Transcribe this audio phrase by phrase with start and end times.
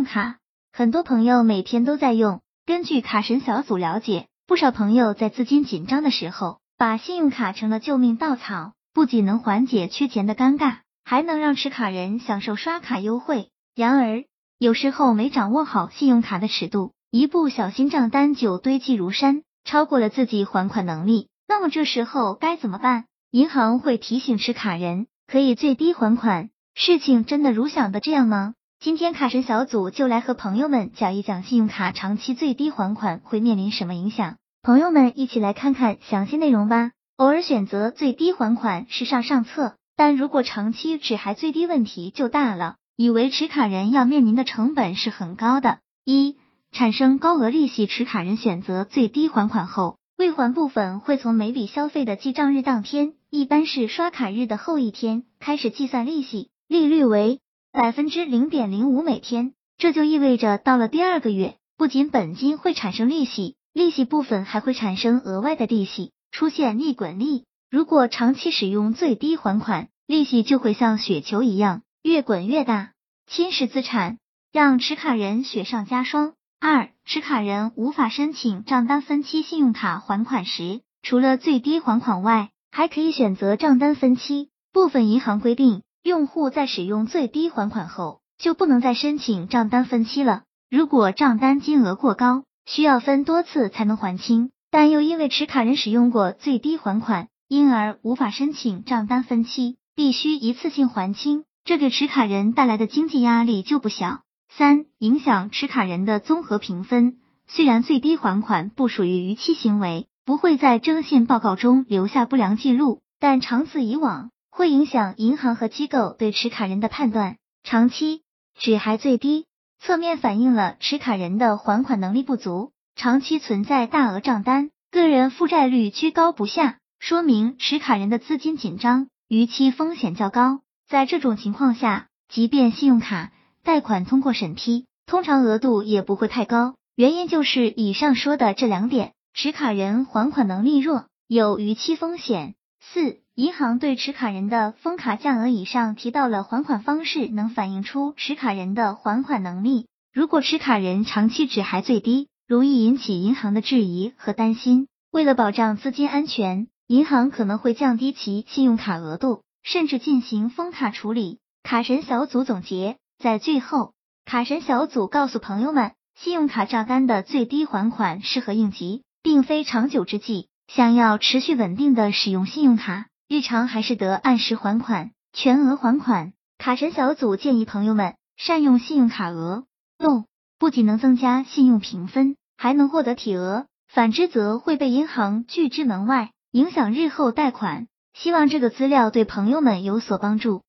[0.00, 0.38] 用卡，
[0.72, 2.40] 很多朋友每天都在用。
[2.64, 13.50] 根据卡神小组了解，不少朋友在资金紧张的时候，把信用卡成了救命稻草，不仅能缓解缺钱的尴尬，还能让持卡人享受刷卡优惠。
[13.76, 14.24] 然而，
[14.58, 21.28] 有时候没掌握好信用卡的尺度，一不小心账单就堆积如山，超过了自己还款能力。
[21.46, 23.04] 那么这时候该怎么办？
[23.32, 26.48] 银行会提醒持卡人可以最低还款。
[26.74, 28.54] 事情真的如想的这样吗？
[28.82, 34.38] 今天卡神小组就来和朋友们讲一讲信用卡长期最低还款会面临什么影响。
[34.62, 36.92] 朋友们一起来看看详细内容吧。
[37.18, 42.76] 偶尔选择最低还款是上上策，但如果长期只还最低，问题就大了。
[42.96, 45.80] 以为持卡人要面临的成本是很高的。
[46.06, 46.38] 一、
[46.72, 47.86] 产生高额利息。
[47.86, 56.48] 持卡人选择最低还款后，未还部分会从每笔消费的记账日当天，一般是刷卡日的后一天开始计算利息。
[56.66, 57.40] 利率为
[57.72, 67.44] 百分之零点零五每天，这就意味着到了第二个月，不仅本金会产生利息，利息部分还会产生额外的利息，出现利滚利。
[67.70, 72.90] 如果长期使用最低还款，利息就会像雪球一样越滚越大，
[73.28, 74.18] 侵蚀资产，
[74.52, 76.32] 让持卡人雪上加霜。
[76.58, 79.42] 二、持卡人无法申请账单分期。
[79.42, 84.48] 信用卡还款时，除了最低还款外，还可以选择账单分期。
[84.72, 85.82] 部分银行规定。
[86.02, 90.44] 用户在使用最低还款后，就不能再申请账单分期了。
[90.70, 104.20] 如果账单金额过高，需要分多次才能还清，但又因为持卡人使用过最低还款，因而无法申请账单分期，必须一次性还清，这给持卡人带来的经济压力就不小。
[104.48, 107.18] 三、影响持卡人的综合评分。
[107.46, 114.30] 虽然最低还款不属于逾期行为，不会在征信报告中留下不良记录，但长此以往。
[114.60, 117.38] 会影响银行和机构对持卡人的判断。
[117.64, 118.20] 长期
[118.58, 119.46] 只还最低，
[119.78, 122.70] 侧面反映了持卡人的还款能力不足。
[122.94, 130.60] 长期存在大额账单，个人负债率居高不下，说明持卡人的资金紧张，逾期风险较高。
[130.86, 133.32] 在这种情况下，即便信用卡
[133.64, 136.74] 贷款通过审批，通常额度也不会太高。
[136.96, 142.56] 原因就是以上说的这两点：持卡人还款能力弱，有逾期风险。
[142.82, 149.86] 四银行对持卡人的封卡降额以上提到了还款方式，能反映出持卡人的还款能力。
[150.12, 154.88] 如果持卡人长期只还最低，容易引起银行的质疑和担心。
[155.10, 161.38] 为了保障资金安全，银行可能会降低其信用卡额度，甚至进行封卡处理。
[161.62, 163.94] 卡神小组总结在最后，
[164.26, 170.48] 卡神小组告诉朋友们，信用卡账单的最低还款适合应急，并非长久之计。
[170.68, 173.06] 想要持续稳定的使用信用卡。
[173.30, 176.32] 日常还是得按时还款，全额还款。
[176.58, 179.66] 卡神小组建议朋友们善用信用卡额
[179.98, 180.24] 度，
[180.58, 187.86] 不仅能增加信用评分，还能获得体额，反之则会被银行拒之门外，影响日后贷款。
[188.14, 190.64] 希望这个资料对朋友们有所帮助。